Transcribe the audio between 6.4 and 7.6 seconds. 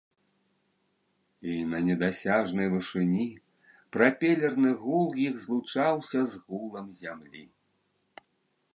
гулам зямлі.